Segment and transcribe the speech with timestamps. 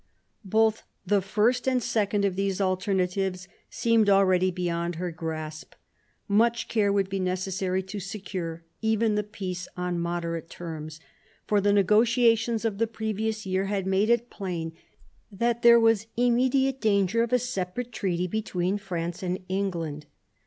[0.43, 5.75] Both the first and second of these alternatives seemed already beyond her grasp.
[6.27, 10.99] Much care would be necessary to secure even the peace on moderate terms;
[11.45, 14.73] for the negotiations of the previous year had made it plain
[15.31, 20.07] that there was immediate danger of a separate treaty between France and England.